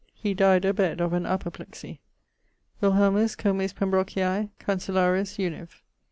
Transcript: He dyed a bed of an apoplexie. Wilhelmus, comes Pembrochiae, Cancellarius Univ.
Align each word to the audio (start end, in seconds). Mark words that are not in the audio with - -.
He 0.15 0.33
dyed 0.33 0.65
a 0.65 0.73
bed 0.73 0.99
of 0.99 1.13
an 1.13 1.27
apoplexie. 1.27 1.99
Wilhelmus, 2.81 3.37
comes 3.37 3.71
Pembrochiae, 3.71 4.49
Cancellarius 4.57 5.37
Univ. 5.37 5.83